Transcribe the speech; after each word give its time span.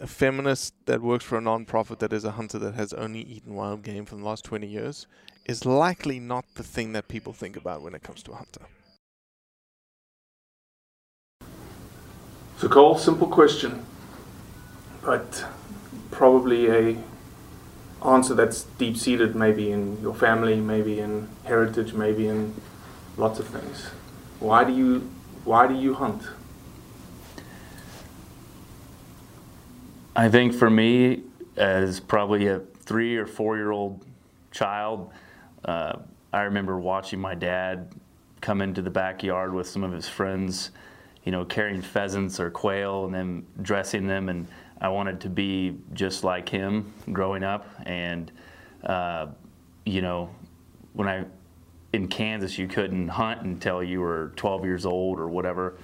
a 0.00 0.06
feminist 0.06 0.74
that 0.86 1.00
works 1.00 1.24
for 1.24 1.38
a 1.38 1.40
non-profit 1.40 1.98
that 2.00 2.12
is 2.12 2.24
a 2.24 2.32
hunter 2.32 2.58
that 2.58 2.74
has 2.74 2.92
only 2.92 3.20
eaten 3.20 3.54
wild 3.54 3.82
game 3.82 4.04
for 4.04 4.16
the 4.16 4.24
last 4.24 4.44
20 4.44 4.66
years 4.66 5.06
is 5.46 5.64
likely 5.64 6.18
not 6.18 6.44
the 6.54 6.62
thing 6.62 6.92
that 6.92 7.08
people 7.08 7.32
think 7.32 7.56
about 7.56 7.82
when 7.82 7.94
it 7.94 8.02
comes 8.02 8.22
to 8.24 8.32
a 8.32 8.36
hunter. 8.36 8.62
So 12.58 12.68
Cole, 12.68 12.96
simple 12.96 13.28
question, 13.28 13.84
but 15.02 15.44
probably 16.10 16.68
a 16.70 16.96
answer 18.04 18.34
that's 18.34 18.62
deep 18.78 18.96
seated 18.96 19.34
maybe 19.34 19.70
in 19.70 20.00
your 20.00 20.14
family, 20.14 20.56
maybe 20.56 21.00
in 21.00 21.28
heritage, 21.44 21.92
maybe 21.92 22.28
in 22.28 22.54
lots 23.16 23.38
of 23.38 23.46
things. 23.46 23.86
Why 24.40 24.64
do 24.64 24.72
you 24.72 25.10
why 25.44 25.66
do 25.66 25.74
you 25.74 25.94
hunt? 25.94 26.22
I 30.16 30.30
think 30.30 30.54
for 30.54 30.70
me, 30.70 31.24
as 31.58 32.00
probably 32.00 32.46
a 32.46 32.60
three 32.80 33.16
or 33.18 33.26
four 33.26 33.58
year 33.58 33.70
old 33.70 34.02
child, 34.50 35.12
uh, 35.66 35.98
I 36.32 36.42
remember 36.42 36.80
watching 36.80 37.20
my 37.20 37.34
dad 37.34 37.92
come 38.40 38.62
into 38.62 38.80
the 38.80 38.90
backyard 38.90 39.52
with 39.52 39.68
some 39.68 39.84
of 39.84 39.92
his 39.92 40.08
friends, 40.08 40.70
you 41.24 41.32
know, 41.32 41.44
carrying 41.44 41.82
pheasants 41.82 42.40
or 42.40 42.50
quail 42.50 43.04
and 43.04 43.14
then 43.14 43.46
dressing 43.60 44.06
them. 44.06 44.30
And 44.30 44.48
I 44.80 44.88
wanted 44.88 45.20
to 45.20 45.28
be 45.28 45.76
just 45.92 46.24
like 46.24 46.48
him 46.48 46.94
growing 47.12 47.44
up. 47.44 47.68
And, 47.84 48.32
uh, 48.84 49.26
you 49.84 50.00
know, 50.00 50.30
when 50.94 51.08
I, 51.08 51.26
in 51.92 52.08
Kansas, 52.08 52.56
you 52.56 52.68
couldn't 52.68 53.08
hunt 53.08 53.42
until 53.42 53.82
you 53.82 54.00
were 54.00 54.32
12 54.36 54.64
years 54.64 54.86
old 54.86 55.20
or 55.20 55.28
whatever 55.28 55.76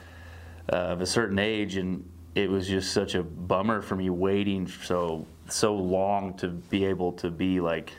uh, 0.73 0.77
of 0.77 1.03
a 1.03 1.07
certain 1.07 1.39
age, 1.39 1.77
and 1.77 2.09
it 2.35 2.49
was 2.49 2.67
just 2.67 2.93
such 2.93 3.15
a 3.15 3.23
bummer 3.23 3.83
for 3.83 3.97
me 3.97 4.11
waiting 4.11 4.67
so 4.67 5.27
so 5.49 5.75
long 5.75 6.35
to 6.35 6.49
be 6.49 6.85
able 6.85 7.13
to 7.13 7.31
be 7.31 7.61
like 7.61 7.93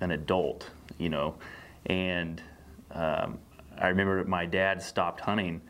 an 0.00 0.12
adult, 0.12 0.70
you 0.98 1.08
know. 1.08 1.34
And 1.86 2.42
um, 2.92 3.38
I 3.78 3.88
remember 3.88 4.24
my 4.24 4.46
dad 4.46 4.80
stopped 4.80 5.20
hunting 5.20 5.60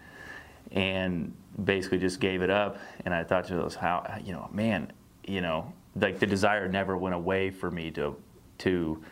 and 0.73 1.35
basically 1.65 1.99
just 1.99 2.21
gave 2.21 2.43
it 2.43 2.51
up. 2.51 2.79
And 3.05 3.15
I 3.15 3.25
thought 3.25 3.47
to 3.47 3.55
myself, 3.55 3.77
how 3.77 4.19
you 4.23 4.33
know, 4.33 4.49
man, 4.53 4.93
you 5.27 5.41
know, 5.41 5.73
like 5.97 6.19
the 6.19 6.27
desire 6.27 6.69
never 6.69 6.97
went 6.97 7.15
away 7.15 7.51
for 7.51 7.71
me 7.71 7.91
to 7.93 8.17
to 8.59 9.03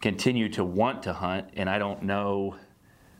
continue 0.00 0.48
to 0.48 0.64
want 0.64 1.04
to 1.04 1.12
hunt. 1.12 1.48
And 1.54 1.70
I 1.70 1.78
don't 1.78 2.02
know, 2.02 2.56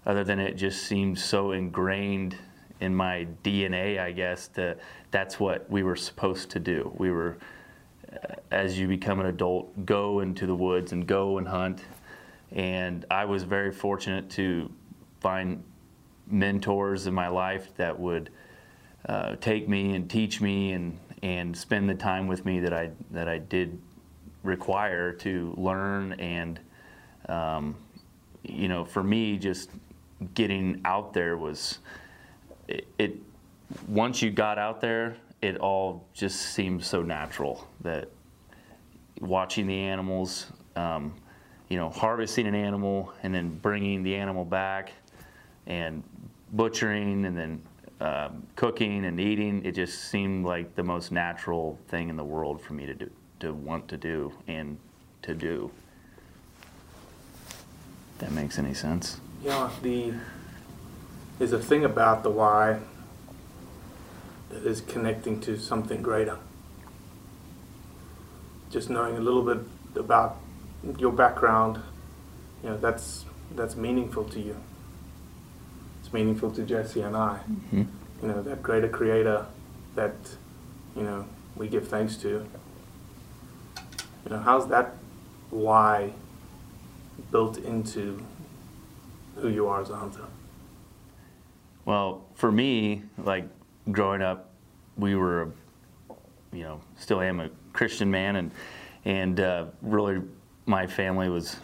other 0.05 0.25
than 0.25 0.41
it 0.41 0.55
just 0.55 0.83
seems 0.83 1.23
so 1.23 1.53
ingrained 1.53 2.37
in 2.83 2.95
my 2.95 3.29
DNA, 3.45 4.01
I 4.01 4.11
guess, 4.11 4.49
that 4.49 4.81
that's 5.13 5.39
what 5.39 5.71
we 5.71 5.85
were 5.85 5.95
supposed 5.95 6.51
to 6.51 6.59
do. 6.59 6.93
We 6.99 7.13
were, 7.13 7.39
uh, 8.13 8.35
as 8.51 8.77
you 8.77 8.89
become 8.89 9.21
an 9.21 9.27
adult, 9.27 9.87
go 9.87 10.19
into 10.19 10.47
the 10.47 10.55
woods 10.55 10.91
and 10.91 11.07
go 11.07 11.39
and 11.39 11.47
hunt. 11.47 11.85
And 12.51 13.07
I 13.09 13.25
was 13.25 13.45
very 13.45 13.71
fortunate 13.71 14.29
to 14.31 14.71
find 15.21 15.63
mentors 16.27 17.07
in 17.07 17.15
my 17.15 17.29
life 17.29 17.73
that 17.77 17.99
would 17.99 18.31
uh, 19.09 19.37
take 19.37 19.69
me 19.69 19.95
and 19.95 20.11
teach 20.11 20.41
me 20.41 20.73
and, 20.73 20.99
and 21.23 21.57
spend 21.57 21.89
the 21.89 21.95
time 21.95 22.27
with 22.27 22.45
me 22.45 22.59
that 22.61 22.73
I, 22.73 22.91
that 23.13 23.29
I 23.29 23.39
did 23.39 23.81
require 24.43 25.13
to 25.13 25.55
learn 25.57 26.15
and 26.15 26.59
um, 27.29 27.77
you 28.43 28.67
know 28.67 28.85
for 28.85 29.05
me 29.05 29.39
just 29.39 29.71
getting 30.35 30.81
out 30.85 31.13
there 31.13 31.37
was 31.37 31.79
it, 32.73 32.89
it 32.99 33.17
once 33.89 34.23
you 34.23 34.31
got 34.31 34.59
out 34.59 34.81
there 34.81 35.17
it 35.41 35.57
all 35.59 36.05
just 36.13 36.41
seemed 36.55 36.85
so 36.85 37.03
natural 37.03 37.67
that 37.81 38.09
watching 39.21 39.67
the 39.67 39.79
animals 39.79 40.47
um, 40.77 41.15
you 41.69 41.77
know 41.77 41.91
harvesting 41.91 42.47
an 42.47 42.55
animal 42.55 43.13
and 43.23 43.35
then 43.35 43.51
bringing 43.59 44.03
the 44.03 44.15
animal 44.15 44.45
back 44.45 44.93
and 45.67 46.03
butchering 46.53 47.25
and 47.25 47.37
then 47.37 47.63
um, 48.01 48.43
cooking 48.57 49.05
and 49.05 49.21
eating 49.21 49.65
it 49.65 49.73
just 49.73 50.11
seemed 50.11 50.45
like 50.45 50.75
the 50.75 50.83
most 50.83 51.13
natural 51.13 51.79
thing 51.89 52.09
in 52.09 52.17
the 52.17 52.25
world 52.25 52.61
for 52.61 52.73
me 52.75 52.87
to 52.87 52.95
do 52.95 53.11
to 53.43 53.53
want 53.53 53.89
to 53.89 53.97
do 53.97 54.33
and 54.47 54.79
to 55.23 55.35
do. 55.35 55.71
If 57.49 58.19
that 58.19 58.33
makes 58.33 58.59
any 58.59 58.73
sense? 58.73 59.21
Yeah, 59.43 59.69
the 59.83 60.15
there's 61.43 61.53
a 61.53 61.59
thing 61.59 61.85
about 61.85 62.23
the 62.23 62.31
why 62.31 62.79
that 64.49 64.65
is 64.65 64.81
connecting 64.81 65.41
to 65.41 65.59
something 65.59 66.01
greater. 66.01 66.39
Just 68.71 68.89
knowing 68.89 69.17
a 69.17 69.21
little 69.21 69.43
bit 69.43 69.59
about 69.97 70.37
your 70.99 71.11
background, 71.11 71.81
you 72.63 72.71
know, 72.71 72.77
that's 72.77 73.25
that's 73.57 73.75
meaningful 73.75 74.23
to 74.23 74.39
you. 74.39 74.55
It's 76.01 76.13
meaningful 76.13 76.53
to 76.53 76.63
Jesse 76.63 77.01
and 77.01 77.17
I. 77.17 77.41
Mhm. 77.51 77.89
You 78.23 78.29
know, 78.29 78.41
that 78.43 78.63
greater 78.63 78.89
creator 78.89 79.47
that, 79.97 80.15
you 80.95 81.03
know, 81.03 81.25
we 81.57 81.67
give 81.67 81.89
thanks 81.89 82.15
to. 82.19 82.29
You 84.25 84.31
know, 84.31 84.39
how's 84.39 84.69
that 84.69 84.95
why 85.51 86.13
built 87.33 87.57
into 87.57 88.23
who 89.41 89.49
you 89.49 89.67
are 89.67 89.81
as 89.83 89.91
a 89.91 89.97
hunter? 89.97 90.27
Well, 91.85 92.25
for 92.35 92.53
me, 92.53 93.03
like 93.19 93.49
growing 93.91 94.23
up, 94.23 94.51
we 94.97 95.17
were, 95.17 95.53
you 96.53 96.63
know, 96.63 96.81
still 96.97 97.21
am 97.21 97.41
a 97.41 97.51
Christian 97.73 98.11
man, 98.11 98.37
and 98.37 98.51
and 99.05 99.41
uh, 99.41 99.67
really, 99.81 100.23
my 100.67 100.87
family 100.87 101.29
was 101.29 101.57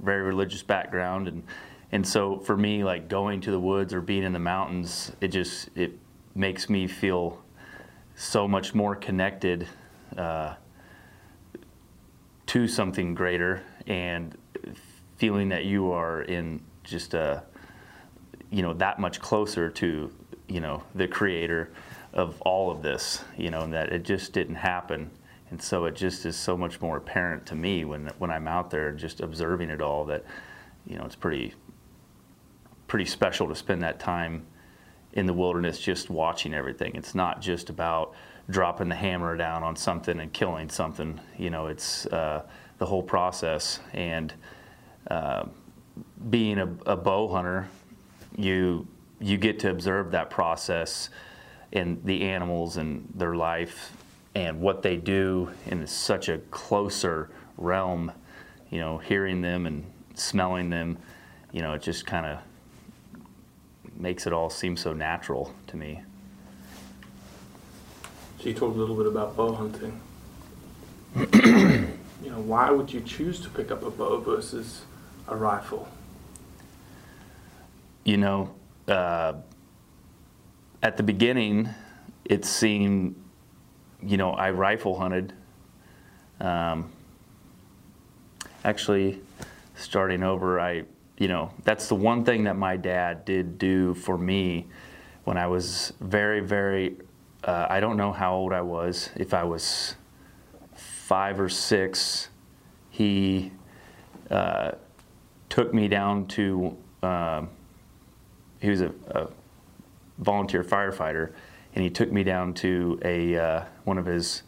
very 0.00 0.22
religious 0.22 0.62
background, 0.62 1.26
and 1.26 1.42
and 1.90 2.06
so 2.06 2.38
for 2.38 2.56
me, 2.56 2.84
like 2.84 3.08
going 3.08 3.40
to 3.42 3.50
the 3.50 3.58
woods 3.58 3.92
or 3.92 4.00
being 4.00 4.22
in 4.22 4.32
the 4.32 4.38
mountains, 4.38 5.10
it 5.20 5.28
just 5.28 5.70
it 5.74 5.98
makes 6.34 6.68
me 6.68 6.86
feel 6.86 7.42
so 8.14 8.46
much 8.46 8.74
more 8.74 8.94
connected 8.94 9.66
uh, 10.16 10.54
to 12.46 12.68
something 12.68 13.12
greater, 13.12 13.62
and 13.88 14.36
feeling 15.16 15.48
that 15.48 15.64
you 15.64 15.90
are 15.90 16.22
in 16.22 16.60
just 16.84 17.14
a 17.14 17.42
you 18.54 18.62
know 18.62 18.72
that 18.74 19.00
much 19.00 19.20
closer 19.20 19.68
to 19.68 20.12
you 20.46 20.60
know 20.60 20.80
the 20.94 21.08
creator 21.08 21.72
of 22.12 22.40
all 22.42 22.70
of 22.70 22.82
this 22.82 23.24
you 23.36 23.50
know 23.50 23.62
and 23.62 23.72
that 23.72 23.92
it 23.92 24.04
just 24.04 24.32
didn't 24.32 24.54
happen. 24.54 25.10
And 25.50 25.60
so 25.60 25.84
it 25.84 25.94
just 25.94 26.24
is 26.24 26.36
so 26.36 26.56
much 26.56 26.80
more 26.80 26.96
apparent 26.96 27.46
to 27.46 27.56
me 27.56 27.84
when 27.84 28.10
when 28.18 28.30
I'm 28.30 28.46
out 28.46 28.70
there 28.70 28.92
just 28.92 29.20
observing 29.20 29.70
it 29.70 29.82
all 29.82 30.04
that 30.04 30.24
you 30.86 30.96
know 30.96 31.04
it's 31.04 31.16
pretty 31.16 31.54
pretty 32.86 33.06
special 33.06 33.48
to 33.48 33.56
spend 33.56 33.82
that 33.82 33.98
time 33.98 34.46
in 35.14 35.26
the 35.26 35.32
wilderness 35.32 35.80
just 35.80 36.08
watching 36.10 36.54
everything. 36.54 36.94
It's 36.94 37.14
not 37.14 37.40
just 37.40 37.70
about 37.70 38.14
dropping 38.48 38.88
the 38.88 38.94
hammer 38.94 39.36
down 39.36 39.64
on 39.64 39.74
something 39.74 40.20
and 40.20 40.32
killing 40.32 40.68
something. 40.68 41.20
You 41.36 41.50
know 41.50 41.66
it's 41.66 42.06
uh, 42.06 42.44
the 42.78 42.86
whole 42.86 43.02
process. 43.02 43.80
And 43.92 44.32
uh, 45.10 45.46
being 46.30 46.58
a, 46.58 46.68
a 46.86 46.96
bow 46.96 47.28
hunter 47.28 47.68
you 48.36 48.86
you 49.20 49.36
get 49.36 49.58
to 49.60 49.70
observe 49.70 50.10
that 50.10 50.30
process 50.30 51.10
and 51.72 52.02
the 52.04 52.22
animals 52.22 52.76
and 52.76 53.08
their 53.14 53.34
life 53.34 53.92
and 54.34 54.60
what 54.60 54.82
they 54.82 54.96
do 54.96 55.50
in 55.66 55.86
such 55.86 56.28
a 56.28 56.38
closer 56.50 57.30
realm 57.56 58.10
you 58.70 58.80
know 58.80 58.98
hearing 58.98 59.40
them 59.40 59.66
and 59.66 59.84
smelling 60.14 60.70
them 60.70 60.98
you 61.52 61.62
know 61.62 61.74
it 61.74 61.82
just 61.82 62.06
kind 62.06 62.26
of 62.26 62.38
makes 63.96 64.26
it 64.26 64.32
all 64.32 64.50
seem 64.50 64.76
so 64.76 64.92
natural 64.92 65.54
to 65.66 65.76
me 65.76 66.02
So 68.44 68.50
you 68.50 68.56
talked 68.56 68.76
a 68.76 68.78
little 68.78 68.94
bit 68.94 69.06
about 69.06 69.34
bow 69.38 69.54
hunting. 69.54 69.98
you 72.22 72.30
know, 72.30 72.40
why 72.40 72.70
would 72.70 72.92
you 72.92 73.00
choose 73.00 73.40
to 73.40 73.48
pick 73.48 73.70
up 73.70 73.82
a 73.82 73.90
bow 73.90 74.20
versus 74.20 74.82
a 75.28 75.34
rifle? 75.34 75.88
You 78.04 78.18
know, 78.18 78.54
uh, 78.86 79.34
at 80.82 80.96
the 80.96 81.02
beginning, 81.02 81.68
it 82.24 82.44
seemed, 82.44 83.16
you 84.02 84.16
know, 84.16 84.32
I 84.32 84.50
rifle 84.50 84.98
hunted. 84.98 85.32
Um, 86.40 86.92
actually, 88.64 89.20
starting 89.76 90.22
over, 90.22 90.60
I, 90.60 90.84
you 91.16 91.28
know, 91.28 91.50
that's 91.64 91.88
the 91.88 91.94
one 91.94 92.24
thing 92.24 92.44
that 92.44 92.56
my 92.56 92.76
dad 92.76 93.24
did 93.24 93.58
do 93.58 93.94
for 93.94 94.18
me 94.18 94.66
when 95.24 95.38
I 95.38 95.46
was 95.46 95.94
very, 96.00 96.40
very, 96.40 96.96
uh, 97.44 97.66
I 97.70 97.80
don't 97.80 97.96
know 97.96 98.12
how 98.12 98.34
old 98.34 98.52
I 98.52 98.60
was, 98.60 99.08
if 99.16 99.32
I 99.32 99.44
was 99.44 99.96
five 100.74 101.40
or 101.40 101.48
six, 101.48 102.28
he 102.90 103.52
uh, 104.30 104.72
took 105.48 105.72
me 105.72 105.88
down 105.88 106.26
to, 106.26 106.76
um, 107.02 107.48
he 108.64 108.70
was 108.70 108.80
a, 108.80 108.92
a 109.10 109.28
volunteer 110.18 110.64
firefighter, 110.64 111.32
and 111.74 111.84
he 111.84 111.90
took 111.90 112.10
me 112.10 112.24
down 112.24 112.54
to 112.54 112.98
a 113.04 113.36
uh, 113.36 113.64
one 113.84 113.98
of 113.98 114.06
his 114.06 114.42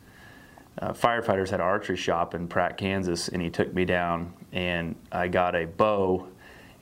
uh, 0.78 0.92
firefighters 0.92 1.50
had 1.50 1.60
an 1.60 1.66
archery 1.66 1.96
shop 1.96 2.34
in 2.34 2.48
Pratt, 2.48 2.76
Kansas, 2.76 3.28
and 3.28 3.40
he 3.40 3.50
took 3.50 3.72
me 3.72 3.84
down, 3.84 4.32
and 4.52 4.94
I 5.12 5.28
got 5.28 5.54
a 5.54 5.66
bow 5.66 6.26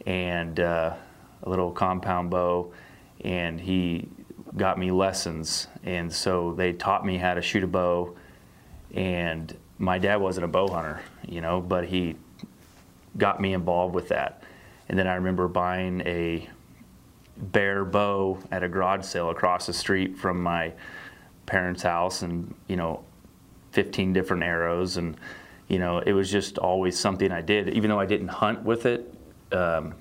and 0.06 0.58
uh, 0.58 0.94
a 1.42 1.48
little 1.48 1.70
compound 1.70 2.30
bow, 2.30 2.72
and 3.24 3.60
he 3.60 4.08
got 4.56 4.78
me 4.78 4.90
lessons, 4.90 5.68
and 5.84 6.12
so 6.12 6.54
they 6.54 6.72
taught 6.72 7.04
me 7.04 7.16
how 7.16 7.34
to 7.34 7.42
shoot 7.42 7.64
a 7.64 7.68
bow, 7.68 8.16
and 8.94 9.56
my 9.78 9.98
dad 9.98 10.16
wasn't 10.16 10.44
a 10.44 10.48
bow 10.48 10.68
hunter, 10.68 11.00
you 11.26 11.40
know, 11.40 11.60
but 11.60 11.84
he 11.84 12.16
got 13.16 13.40
me 13.40 13.52
involved 13.54 13.94
with 13.94 14.08
that, 14.08 14.42
and 14.88 14.98
then 14.98 15.06
I 15.06 15.14
remember 15.14 15.46
buying 15.48 16.00
a 16.02 16.48
bear 17.36 17.84
bow 17.84 18.38
at 18.50 18.62
a 18.62 18.68
garage 18.68 19.04
sale 19.04 19.30
across 19.30 19.66
the 19.66 19.72
street 19.72 20.16
from 20.16 20.42
my 20.42 20.72
parents' 21.46 21.82
house 21.82 22.22
and 22.22 22.54
you 22.68 22.76
know 22.76 23.04
15 23.72 24.12
different 24.12 24.42
arrows. 24.42 24.96
And 24.96 25.16
you 25.68 25.78
know 25.78 25.98
it 25.98 26.12
was 26.12 26.30
just 26.30 26.58
always 26.58 26.98
something 26.98 27.32
I 27.32 27.40
did. 27.40 27.70
Even 27.70 27.90
though 27.90 28.00
I 28.00 28.06
didn't 28.06 28.28
hunt 28.28 28.62
with 28.62 28.86
it 28.86 29.14
um, 29.52 29.94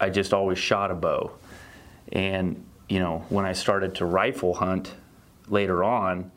I 0.00 0.10
just 0.10 0.32
always 0.32 0.58
shot 0.58 0.90
a 0.90 0.94
bow. 0.94 1.32
And 2.12 2.64
you 2.88 3.00
know 3.00 3.24
when 3.28 3.44
I 3.44 3.52
started 3.52 3.94
to 3.96 4.06
rifle 4.06 4.54
hunt 4.54 4.94
later 5.48 5.82
on 5.82 6.30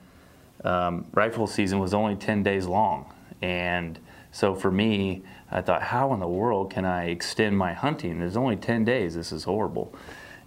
um, 0.64 1.06
rifle 1.14 1.48
season 1.48 1.80
was 1.80 1.94
only 1.94 2.16
10 2.16 2.44
days 2.44 2.66
long. 2.66 3.12
And 3.42 4.00
so 4.32 4.56
for 4.56 4.72
me 4.72 5.24
I 5.52 5.62
thought, 5.62 5.84
how 5.84 6.14
in 6.14 6.22
the 6.22 6.28
world 6.28 6.72
can 6.72 6.86
I 6.86 7.10
extend 7.10 7.58
my 7.58 7.74
hunting? 7.74 8.20
There's 8.20 8.38
only 8.38 8.56
10 8.56 8.86
days. 8.86 9.16
This 9.16 9.34
is 9.34 9.44
horrible. 9.44 9.94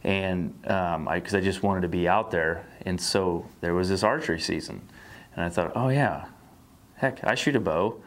And 0.02 0.60
because 0.62 0.94
um, 0.96 1.08
I, 1.08 1.16
I 1.16 1.40
just 1.40 1.62
wanted 1.62 1.82
to 1.82 1.88
be 1.88 2.08
out 2.08 2.30
there. 2.30 2.66
And 2.86 2.98
so 2.98 3.46
there 3.60 3.74
was 3.74 3.90
this 3.90 4.02
archery 4.02 4.40
season. 4.40 4.88
And 5.36 5.44
I 5.44 5.50
thought, 5.50 5.72
oh, 5.74 5.90
yeah, 5.90 6.26
heck, 6.96 7.22
I 7.22 7.34
shoot 7.34 7.54
a 7.54 7.60
bow. 7.60 8.00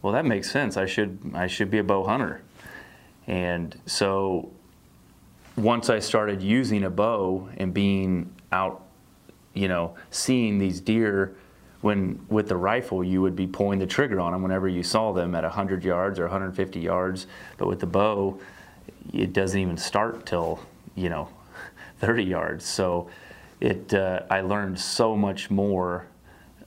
Well, 0.00 0.14
that 0.14 0.24
makes 0.24 0.50
sense. 0.50 0.78
I 0.78 0.86
should, 0.86 1.18
I 1.34 1.48
should 1.48 1.70
be 1.70 1.78
a 1.78 1.84
bow 1.84 2.04
hunter. 2.04 2.42
And 3.26 3.78
so 3.84 4.50
once 5.56 5.90
I 5.90 5.98
started 5.98 6.42
using 6.42 6.84
a 6.84 6.90
bow 6.90 7.50
and 7.58 7.74
being 7.74 8.34
out, 8.52 8.86
you 9.52 9.68
know, 9.68 9.96
seeing 10.10 10.56
these 10.58 10.80
deer 10.80 11.36
when 11.80 12.18
with 12.28 12.48
the 12.48 12.56
rifle 12.56 13.04
you 13.04 13.22
would 13.22 13.36
be 13.36 13.46
pulling 13.46 13.78
the 13.78 13.86
trigger 13.86 14.20
on 14.20 14.32
them 14.32 14.42
whenever 14.42 14.68
you 14.68 14.82
saw 14.82 15.12
them 15.12 15.34
at 15.34 15.44
100 15.44 15.84
yards 15.84 16.18
or 16.18 16.22
150 16.22 16.80
yards 16.80 17.26
but 17.56 17.68
with 17.68 17.80
the 17.80 17.86
bow 17.86 18.38
it 19.12 19.32
doesn't 19.32 19.60
even 19.60 19.76
start 19.76 20.26
till 20.26 20.60
you 20.94 21.08
know 21.08 21.28
30 21.98 22.24
yards. 22.24 22.64
So 22.64 23.08
it 23.60 23.92
uh, 23.92 24.20
i 24.30 24.40
learned 24.40 24.78
so 24.78 25.16
much 25.16 25.50
more. 25.50 26.06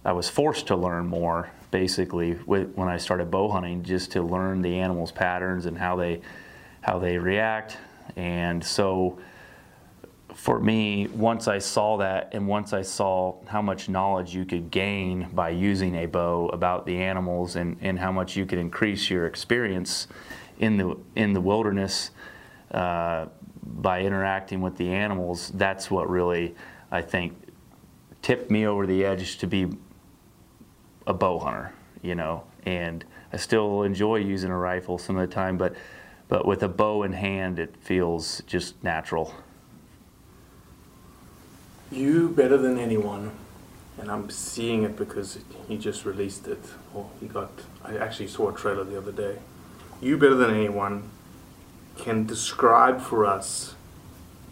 I 0.03 0.11
was 0.13 0.29
forced 0.29 0.67
to 0.67 0.75
learn 0.75 1.05
more 1.05 1.51
basically 1.69 2.33
with, 2.45 2.73
when 2.75 2.89
i 2.89 2.97
started 2.97 3.31
bow 3.31 3.47
hunting 3.47 3.81
just 3.81 4.11
to 4.11 4.21
learn 4.21 4.61
the 4.61 4.79
animals 4.79 5.09
patterns 5.09 5.65
and 5.67 5.77
how 5.77 5.95
they 5.95 6.21
how 6.81 6.99
they 6.99 7.17
react. 7.17 7.77
And 8.15 8.63
so 8.63 9.19
for 10.33 10.59
me, 10.59 11.07
once 11.07 11.47
I 11.47 11.59
saw 11.59 11.97
that 11.97 12.29
and 12.33 12.47
once 12.47 12.73
I 12.73 12.81
saw 12.81 13.35
how 13.47 13.61
much 13.61 13.89
knowledge 13.89 14.33
you 14.33 14.45
could 14.45 14.71
gain 14.71 15.29
by 15.33 15.49
using 15.49 15.95
a 15.95 16.05
bow 16.05 16.47
about 16.49 16.85
the 16.85 16.97
animals 16.97 17.55
and, 17.55 17.77
and 17.81 17.99
how 17.99 18.11
much 18.11 18.35
you 18.35 18.45
could 18.45 18.59
increase 18.59 19.09
your 19.09 19.25
experience 19.25 20.07
in 20.59 20.77
the, 20.77 20.97
in 21.15 21.33
the 21.33 21.41
wilderness 21.41 22.11
uh, 22.71 23.25
by 23.63 24.01
interacting 24.01 24.61
with 24.61 24.77
the 24.77 24.89
animals, 24.89 25.51
that's 25.55 25.91
what 25.91 26.09
really, 26.09 26.55
I 26.91 27.01
think, 27.01 27.35
tipped 28.21 28.49
me 28.49 28.65
over 28.65 28.85
the 28.85 29.03
edge 29.03 29.37
to 29.39 29.47
be 29.47 29.67
a 31.07 31.13
bow 31.13 31.39
hunter, 31.39 31.73
you 32.01 32.15
know. 32.15 32.43
And 32.65 33.03
I 33.33 33.37
still 33.37 33.83
enjoy 33.83 34.17
using 34.17 34.51
a 34.51 34.57
rifle 34.57 34.97
some 34.97 35.17
of 35.17 35.27
the 35.27 35.33
time, 35.33 35.57
but, 35.57 35.75
but 36.27 36.45
with 36.45 36.63
a 36.63 36.69
bow 36.69 37.03
in 37.03 37.13
hand, 37.13 37.59
it 37.59 37.75
feels 37.77 38.41
just 38.45 38.81
natural. 38.83 39.33
You 41.91 42.29
better 42.29 42.55
than 42.55 42.79
anyone, 42.79 43.31
and 43.99 44.09
I'm 44.09 44.29
seeing 44.29 44.83
it 44.83 44.95
because 44.95 45.39
he 45.67 45.77
just 45.77 46.05
released 46.05 46.47
it, 46.47 46.63
or 46.93 47.09
he 47.19 47.27
got. 47.27 47.51
I 47.83 47.97
actually 47.97 48.27
saw 48.27 48.49
a 48.49 48.53
trailer 48.53 48.85
the 48.85 48.97
other 48.97 49.11
day. 49.11 49.39
You 49.99 50.17
better 50.17 50.35
than 50.35 50.51
anyone 50.51 51.09
can 51.97 52.25
describe 52.25 53.01
for 53.01 53.25
us 53.25 53.75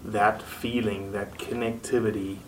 that 0.03 0.41
feeling, 0.41 1.13
that 1.13 1.38
connectivity 1.38 2.39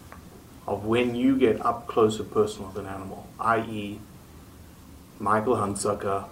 of 0.67 0.83
when 0.83 1.15
you 1.15 1.37
get 1.37 1.65
up 1.65 1.87
close 1.87 2.19
and 2.19 2.29
personal 2.29 2.67
with 2.67 2.77
an 2.77 2.85
animal, 2.85 3.27
i.e., 3.39 3.97
Michael 5.19 5.55
Hunsucker, 5.55 6.25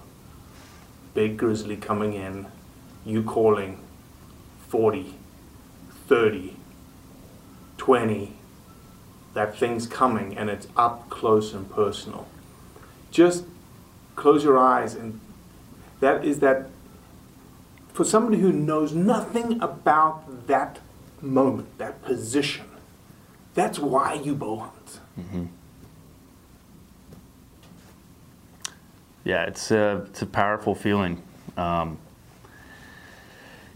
big 1.13 1.37
grizzly 1.37 1.77
coming 1.77 2.13
in, 2.13 2.47
you 3.05 3.23
calling 3.23 3.79
40, 4.67 5.15
30, 6.07 6.57
20, 7.77 8.38
that 9.33 9.57
thing's 9.57 9.87
coming 9.87 10.37
and 10.37 10.49
it's 10.49 10.67
up 10.75 11.09
close 11.09 11.53
and 11.53 11.69
personal. 11.71 12.27
Just 13.11 13.45
close 14.15 14.43
your 14.43 14.57
eyes 14.57 14.95
and 14.95 15.19
that 15.99 16.25
is 16.25 16.39
that 16.39 16.67
for 17.93 18.03
somebody 18.03 18.39
who 18.39 18.51
knows 18.51 18.93
nothing 18.93 19.61
about 19.61 20.47
that 20.47 20.79
moment, 21.21 21.77
that 21.77 22.01
position, 22.01 22.65
that's 23.53 23.77
why 23.77 24.13
you 24.13 24.35
bow 24.35 24.57
hunt. 24.57 24.99
Mm-hmm. 25.19 25.45
Yeah, 29.25 29.43
it's 29.43 29.69
a 29.71 30.07
it's 30.09 30.21
a 30.21 30.25
powerful 30.25 30.73
feeling. 30.75 31.21
Um, 31.57 31.97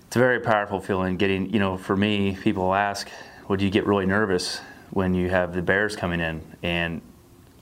it's 0.07 0.15
a 0.15 0.19
very 0.19 0.39
powerful 0.39 0.79
feeling. 0.79 1.17
Getting 1.17 1.49
you 1.51 1.59
know, 1.59 1.77
for 1.77 1.97
me, 1.97 2.37
people 2.41 2.73
ask, 2.73 3.09
"Would 3.49 3.61
you 3.61 3.69
get 3.69 3.85
really 3.85 4.05
nervous 4.05 4.61
when 4.93 5.13
you 5.13 5.29
have 5.29 5.53
the 5.53 5.61
bears 5.61 5.95
coming 5.95 6.19
in?" 6.19 6.41
And 6.63 7.01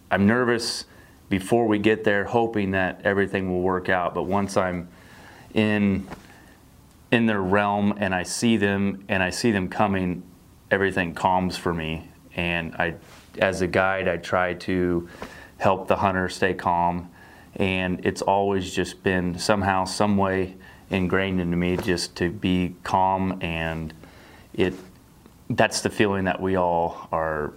I'm 0.09 0.27
nervous 0.27 0.85
before 1.29 1.65
we 1.65 1.79
get 1.79 2.03
there, 2.03 2.25
hoping 2.25 2.71
that 2.71 3.01
everything 3.03 3.50
will 3.50 3.61
work 3.61 3.89
out. 3.89 4.13
But 4.13 4.23
once 4.23 4.57
I'm 4.57 4.89
in 5.53 6.07
in 7.11 7.25
their 7.25 7.41
realm 7.41 7.93
and 7.97 8.15
I 8.15 8.23
see 8.23 8.57
them 8.57 9.03
and 9.09 9.21
I 9.21 9.29
see 9.29 9.51
them 9.51 9.67
coming, 9.67 10.23
everything 10.71 11.13
calms 11.13 11.57
for 11.57 11.73
me. 11.73 12.09
And 12.35 12.73
I, 12.75 12.95
as 13.38 13.61
a 13.61 13.67
guide, 13.67 14.07
I 14.07 14.17
try 14.17 14.53
to 14.53 15.09
help 15.57 15.88
the 15.88 15.97
hunter 15.97 16.29
stay 16.29 16.53
calm. 16.53 17.09
And 17.57 18.05
it's 18.05 18.21
always 18.21 18.73
just 18.73 19.03
been 19.03 19.38
somehow, 19.38 19.83
some 19.83 20.15
way 20.15 20.55
ingrained 20.89 21.41
into 21.41 21.57
me 21.57 21.77
just 21.77 22.15
to 22.17 22.29
be 22.29 22.75
calm 22.83 23.38
and 23.41 23.93
it 24.53 24.73
that's 25.55 25.81
the 25.81 25.89
feeling 25.89 26.25
that 26.25 26.41
we 26.41 26.55
all 26.55 27.08
are 27.12 27.53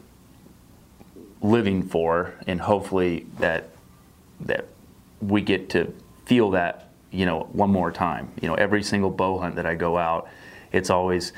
living 1.43 1.83
for 1.83 2.35
and 2.47 2.61
hopefully 2.61 3.27
that 3.39 3.69
that 4.41 4.67
we 5.21 5.41
get 5.41 5.69
to 5.71 5.93
feel 6.25 6.51
that 6.51 6.91
you 7.11 7.27
know 7.27 7.49
one 7.53 7.71
more 7.71 7.93
time. 7.93 8.31
You 8.41 8.49
know 8.49 8.55
every 8.55 8.83
single 8.83 9.11
bow 9.11 9.39
hunt 9.39 9.57
that 9.57 9.67
I 9.67 9.75
go 9.75 9.97
out 9.97 10.29
it's 10.73 10.91
always 10.91 11.33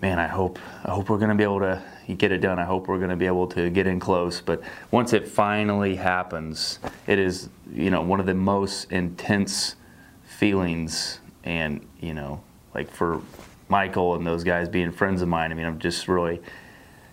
man 0.00 0.18
I 0.18 0.26
hope 0.26 0.58
I 0.84 0.92
hope 0.92 1.10
we're 1.10 1.18
going 1.18 1.30
to 1.30 1.36
be 1.36 1.44
able 1.44 1.60
to 1.60 1.82
get 2.16 2.32
it 2.32 2.38
done. 2.38 2.58
I 2.58 2.64
hope 2.64 2.88
we're 2.88 2.98
going 2.98 3.10
to 3.10 3.16
be 3.16 3.26
able 3.26 3.46
to 3.48 3.70
get 3.70 3.86
in 3.86 4.00
close. 4.00 4.40
But 4.40 4.62
once 4.90 5.12
it 5.12 5.28
finally 5.28 5.96
happens 5.96 6.78
it 7.06 7.18
is 7.18 7.48
you 7.72 7.90
know 7.90 8.02
one 8.02 8.20
of 8.20 8.26
the 8.26 8.34
most 8.34 8.90
intense 8.90 9.76
feelings. 10.24 11.18
And 11.44 11.86
you 12.00 12.14
know 12.14 12.42
like 12.74 12.90
for 12.90 13.20
Michael 13.68 14.14
and 14.14 14.26
those 14.26 14.44
guys 14.44 14.68
being 14.68 14.92
friends 14.92 15.22
of 15.22 15.28
mine 15.28 15.50
I 15.50 15.54
mean 15.54 15.66
I'm 15.66 15.78
just 15.78 16.08
really 16.08 16.40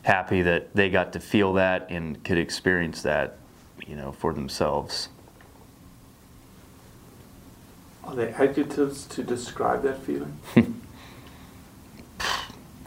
happy 0.03 0.41
that 0.41 0.75
they 0.75 0.89
got 0.89 1.13
to 1.13 1.19
feel 1.19 1.53
that 1.53 1.89
and 1.89 2.23
could 2.23 2.37
experience 2.37 3.01
that 3.03 3.37
you 3.85 3.95
know 3.95 4.11
for 4.11 4.33
themselves 4.33 5.09
Are 8.09 8.15
there 8.15 8.33
adjectives 8.41 9.05
to 9.09 9.23
describe 9.23 9.83
that 9.83 10.01
feeling? 10.01 10.35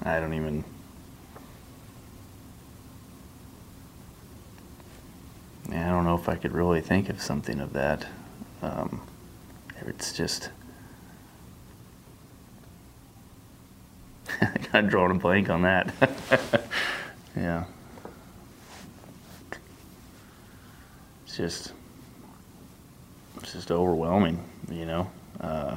I 0.03 0.19
don't 0.19 0.35
even 0.35 0.65
I 5.71 5.89
don't 5.89 6.05
know 6.05 6.17
if 6.17 6.29
I 6.29 6.35
could 6.35 6.51
really 6.51 6.81
think 6.81 7.09
of 7.09 7.23
something 7.23 7.61
of 7.61 7.73
that. 7.73 8.07
Um, 8.63 9.01
it's 9.87 10.13
just 10.13 10.51
I 14.75 14.77
kind 14.77 14.87
of 14.87 14.91
drawing 14.91 15.11
a 15.11 15.15
blank 15.15 15.51
on 15.51 15.63
that. 15.63 15.93
yeah. 17.37 17.65
It's 21.27 21.37
just, 21.37 21.73
it's 23.43 23.53
just 23.53 23.71
overwhelming, 23.71 24.43
you 24.71 24.87
know. 24.87 25.11
Uh, 25.39 25.77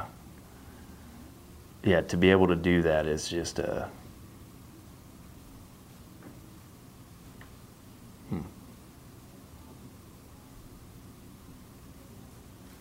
yeah, 1.83 1.99
to 2.01 2.15
be 2.15 2.31
able 2.31 2.47
to 2.47 2.55
do 2.55 2.83
that 2.83 3.05
is 3.05 3.27
just 3.27 3.59
a. 3.59 3.89
Hmm. 8.29 8.39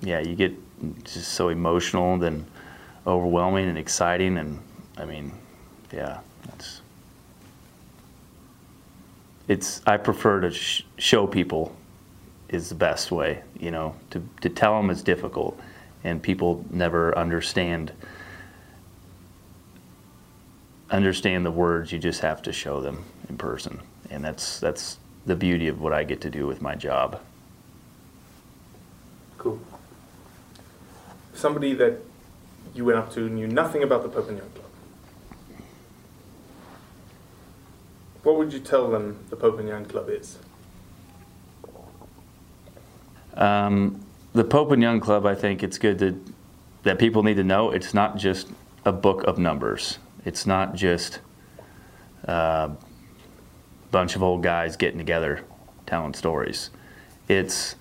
Yeah, 0.00 0.20
you 0.20 0.36
get 0.36 0.52
just 1.02 1.32
so 1.32 1.48
emotional, 1.48 2.18
then 2.18 2.46
overwhelming 3.04 3.68
and 3.68 3.76
exciting, 3.76 4.38
and 4.38 4.60
I 4.96 5.06
mean, 5.06 5.32
yeah, 5.92 6.20
that's 6.46 6.80
it's 9.48 9.82
I 9.86 9.96
prefer 9.96 10.40
to 10.40 10.50
sh- 10.50 10.84
show 10.96 11.26
people 11.26 11.74
is 12.48 12.68
the 12.68 12.74
best 12.74 13.10
way, 13.10 13.42
you 13.58 13.70
know, 13.70 13.94
to 14.10 14.22
to 14.40 14.48
tell 14.48 14.76
them 14.80 14.90
is 14.90 15.02
difficult 15.02 15.58
and 16.02 16.22
people 16.22 16.64
never 16.70 17.16
understand 17.16 17.92
understand 20.90 21.44
the 21.44 21.50
words 21.50 21.90
you 21.92 21.98
just 21.98 22.20
have 22.20 22.42
to 22.42 22.52
show 22.52 22.80
them 22.80 23.04
in 23.28 23.36
person 23.36 23.80
and 24.10 24.22
that's 24.22 24.60
that's 24.60 24.98
the 25.26 25.34
beauty 25.34 25.68
of 25.68 25.80
what 25.80 25.92
I 25.92 26.04
get 26.04 26.20
to 26.22 26.30
do 26.30 26.46
with 26.46 26.60
my 26.60 26.74
job. 26.74 27.20
Cool. 29.38 29.58
Somebody 31.32 31.74
that 31.74 31.98
you 32.74 32.84
went 32.84 32.98
up 32.98 33.12
to 33.14 33.28
knew 33.28 33.46
nothing 33.46 33.82
about 33.82 34.02
the 34.02 34.08
Pope 34.08 34.28
and 34.28 34.38
Young 34.38 34.50
Club. 34.50 34.64
What 38.24 38.36
would 38.36 38.52
you 38.52 38.60
tell 38.60 38.90
them 38.90 39.18
the 39.30 39.36
Pope 39.36 39.58
and 39.58 39.68
Young 39.68 39.84
Club 39.84 40.08
is? 40.08 40.38
Um, 43.34 44.04
the 44.32 44.44
Pope 44.44 44.72
and 44.72 44.82
Young 44.82 44.98
Club, 44.98 45.26
I 45.26 45.34
think 45.34 45.62
it's 45.62 45.78
good 45.78 45.98
that 46.00 46.14
that 46.84 46.98
people 46.98 47.22
need 47.22 47.36
to 47.36 47.44
know 47.44 47.70
it's 47.70 47.92
not 47.94 48.16
just 48.16 48.48
a 48.84 48.92
book 48.92 49.24
of 49.24 49.38
numbers. 49.38 49.98
It's 50.24 50.46
not 50.46 50.74
just 50.74 51.18
a 52.24 52.70
bunch 53.90 54.16
of 54.16 54.22
old 54.22 54.42
guys 54.42 54.76
getting 54.76 54.98
together 54.98 55.40
telling 55.86 56.14
stories. 56.14 56.70
It's, 57.26 57.74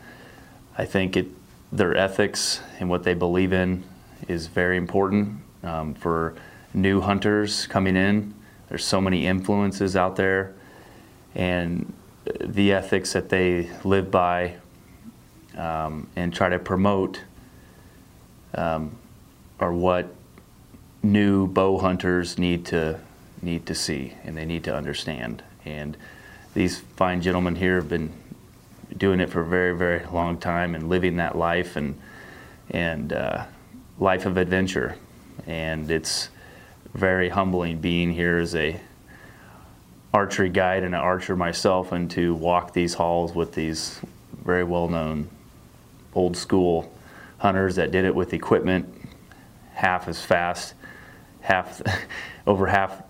I 0.78 0.86
think 0.86 1.18
it, 1.18 1.28
their 1.72 1.96
ethics 1.96 2.62
and 2.80 2.90
what 2.90 3.04
they 3.04 3.14
believe 3.14 3.52
in 3.52 3.84
is 4.30 4.48
very 4.48 4.78
important 4.78 5.42
um, 5.64 5.94
for 5.94 6.34
new 6.74 7.02
hunters 7.02 7.68
coming 7.68 7.98
in. 7.98 8.34
There's 8.74 8.86
so 8.86 9.00
many 9.00 9.28
influences 9.28 9.96
out 9.96 10.16
there, 10.16 10.56
and 11.36 11.94
the 12.40 12.74
ethics 12.74 13.14
that 13.14 13.30
they 13.30 13.70
live 13.84 14.10
by 14.10 14.56
um, 15.56 16.08
and 16.16 16.34
try 16.34 16.50
to 16.50 16.58
promote 16.58 17.22
um, 18.56 18.98
are 19.60 19.72
what 19.72 20.16
new 21.04 21.46
bow 21.46 21.78
hunters 21.78 22.40
need 22.40 22.66
to 22.66 23.00
need 23.44 23.68
to 23.68 23.76
see 23.76 24.16
and 24.24 24.36
they 24.36 24.44
need 24.44 24.64
to 24.64 24.76
understand. 24.76 25.44
And 25.66 25.96
these 26.56 26.80
fine 26.80 27.22
gentlemen 27.22 27.56
here 27.56 27.76
have 27.76 27.90
been 27.90 28.12
doing 28.98 29.20
it 29.20 29.30
for 29.30 29.42
a 29.42 29.46
very 29.46 29.78
very 29.78 30.04
long 30.08 30.40
time 30.40 30.74
and 30.74 30.90
living 30.90 31.18
that 31.18 31.38
life 31.38 31.76
and 31.76 32.00
and 32.72 33.14
uh, 33.14 33.46
life 34.00 34.26
of 34.26 34.38
adventure. 34.38 34.98
And 35.46 35.92
it's 35.92 36.30
very 36.94 37.30
humbling 37.30 37.80
being 37.80 38.12
here 38.12 38.38
as 38.38 38.56
a 38.56 38.80
archery 40.14 40.50
guide 40.50 40.84
and 40.84 40.94
an 40.94 41.02
archer 41.02 41.36
myself 41.36 41.92
and 41.92 42.12
to 42.12 42.36
walk 42.36 42.74
these 42.74 42.94
halls 42.94 43.34
with 43.34 43.54
these 43.54 44.00
very 44.44 44.64
well 44.64 44.88
known 44.88 45.28
old 46.14 46.38
school 46.38 46.92
hunters 47.40 47.76
that 47.76 47.92
did 47.92 48.06
it 48.06 48.14
with 48.14 48.34
equipment 48.34 48.88
half 49.74 50.08
as 50.08 50.22
fast, 50.22 50.76
half 51.42 51.82
over 52.48 52.68
half 52.68 53.02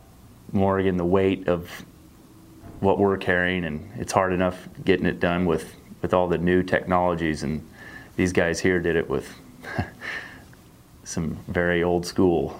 more 0.52 0.80
again 0.80 0.98
the 0.98 1.06
weight 1.06 1.48
of 1.48 1.70
what 2.80 3.00
we're 3.00 3.18
carrying, 3.18 3.64
and 3.64 3.90
it's 3.98 4.12
hard 4.12 4.34
enough 4.34 4.68
getting 4.84 5.06
it 5.06 5.20
done 5.20 5.46
with 5.46 5.76
with 6.02 6.14
all 6.14 6.28
the 6.28 6.38
new 6.38 6.64
technologies. 6.64 7.44
And 7.44 7.66
these 8.16 8.34
guys 8.34 8.60
here 8.60 8.80
did 8.80 8.96
it 8.96 9.10
with 9.10 9.34
some 11.04 11.38
very 11.48 11.84
old 11.84 12.06
school 12.06 12.60